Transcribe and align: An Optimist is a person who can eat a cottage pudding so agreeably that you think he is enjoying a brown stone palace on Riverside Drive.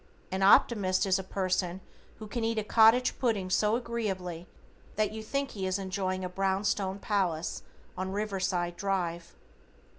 An 0.31 0.41
Optimist 0.41 1.05
is 1.05 1.19
a 1.19 1.23
person 1.23 1.79
who 2.17 2.25
can 2.25 2.43
eat 2.43 2.57
a 2.57 2.63
cottage 2.63 3.19
pudding 3.19 3.51
so 3.51 3.75
agreeably 3.75 4.47
that 4.95 5.11
you 5.11 5.21
think 5.21 5.51
he 5.51 5.67
is 5.67 5.77
enjoying 5.77 6.25
a 6.25 6.27
brown 6.29 6.63
stone 6.63 6.97
palace 6.97 7.61
on 7.95 8.11
Riverside 8.11 8.75
Drive. 8.77 9.35